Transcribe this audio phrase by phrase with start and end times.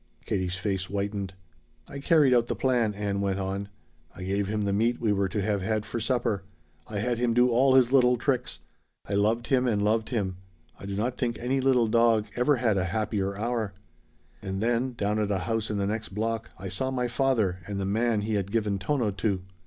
[0.25, 1.35] Katie's face whitened.
[1.87, 3.69] "I carried out the plan," Ann went on.
[4.15, 6.41] "I gave him the meat we were to have had for supper.
[6.87, 8.61] I had him do all his little tricks.
[9.07, 10.37] I loved him and loved him.
[10.79, 13.75] I do not think any little dog ever had a happier hour.
[14.41, 17.79] "And then down at a house in the next block I saw my father and
[17.79, 19.41] the man he had given Tono to.